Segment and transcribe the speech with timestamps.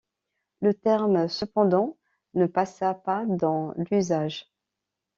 [0.61, 1.95] Le terme cependant
[2.33, 4.47] ne passa pas dans l'usage.